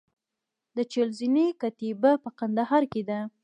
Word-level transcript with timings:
د 0.75 0.77
چهل 0.91 1.09
زینې 1.19 1.47
کتیبه 1.61 2.11
په 2.23 2.29
کندهار 2.39 2.83
کې 2.91 3.01
ده 3.09 3.19